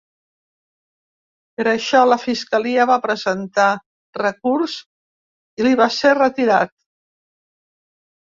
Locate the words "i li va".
5.63-5.89